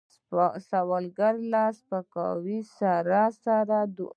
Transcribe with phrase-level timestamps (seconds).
[0.69, 4.09] سوالګر له سپکاوي سره سره دعا کوي